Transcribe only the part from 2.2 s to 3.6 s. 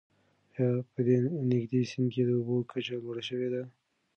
د اوبو کچه لوړه شوې